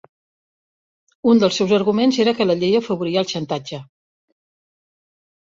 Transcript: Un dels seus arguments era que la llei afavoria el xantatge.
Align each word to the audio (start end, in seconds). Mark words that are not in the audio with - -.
Un 1.33 1.41
dels 1.43 1.59
seus 1.61 1.73
arguments 1.77 2.17
era 2.23 2.33
que 2.39 2.47
la 2.49 2.57
llei 2.63 2.73
afavoria 2.81 3.25
el 3.25 3.31
xantatge. 3.35 3.83